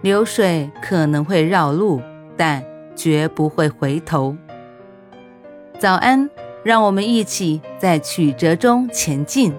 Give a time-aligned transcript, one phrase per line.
[0.00, 2.00] 流水可能会绕路，
[2.36, 4.36] 但绝不会回头。
[5.78, 6.28] 早安，
[6.62, 9.52] 让我们一起在曲折中前进。